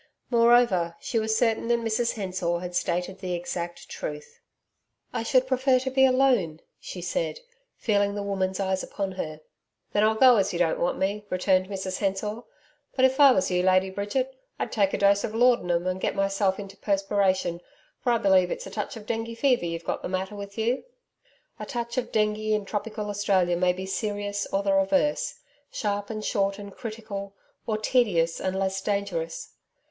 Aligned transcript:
Moreover, 0.31 0.95
she 0.99 1.19
was 1.19 1.37
certain 1.37 1.67
that 1.67 1.77
Mrs 1.79 2.13
Hensor 2.13 2.57
had 2.57 2.73
stated 2.73 3.19
the 3.19 3.35
exact 3.35 3.87
truth. 3.87 4.39
'I 5.13 5.21
should 5.21 5.45
prefer 5.45 5.77
to 5.77 5.91
be 5.91 6.07
alone,' 6.07 6.59
she 6.79 7.01
said, 7.03 7.39
feeling 7.77 8.15
the 8.15 8.23
woman's 8.23 8.59
eyes 8.59 8.81
upon 8.81 9.11
her. 9.11 9.41
'Then 9.93 10.03
I'll 10.03 10.15
go, 10.15 10.37
as 10.37 10.53
you 10.53 10.57
don't 10.57 10.79
want 10.79 10.97
me,' 10.97 11.23
returned 11.29 11.67
Mrs 11.67 11.99
Hensor. 11.99 12.41
'But 12.95 13.05
if 13.05 13.19
I 13.19 13.31
was 13.31 13.51
you, 13.51 13.61
Lady 13.61 13.91
Bridget, 13.91 14.35
I'd 14.57 14.71
take 14.71 14.95
a 14.95 14.97
dose 14.97 15.23
of 15.23 15.35
laudanum, 15.35 15.85
and 15.85 16.01
get 16.01 16.15
myself 16.15 16.57
into 16.57 16.77
a 16.77 16.83
perspiration, 16.83 17.61
for 17.99 18.11
I 18.11 18.17
believe 18.17 18.49
it's 18.49 18.65
a 18.65 18.71
touch 18.71 18.97
of 18.97 19.05
dengue 19.05 19.37
fever 19.37 19.65
you've 19.67 19.83
got 19.83 20.01
the 20.01 20.09
matter 20.09 20.35
with 20.35 20.57
you.' 20.57 20.83
A 21.59 21.65
touch 21.67 21.99
of 21.99 22.11
dengue 22.11 22.39
in 22.39 22.65
tropical 22.65 23.07
Australia 23.07 23.55
may 23.55 23.71
be 23.71 23.85
serious 23.85 24.47
or 24.51 24.63
the 24.63 24.73
reverse 24.73 25.35
sharp 25.71 26.09
and 26.09 26.25
short 26.25 26.57
and 26.57 26.73
critical, 26.75 27.35
or 27.67 27.77
tedious 27.77 28.39
and 28.41 28.57
less 28.57 28.81
dangerous. 28.81 29.53